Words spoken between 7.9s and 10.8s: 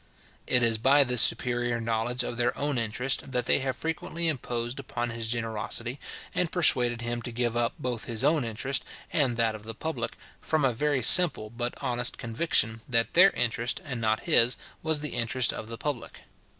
his own interest and that of the public, from a